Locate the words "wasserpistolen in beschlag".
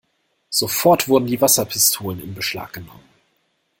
1.41-2.73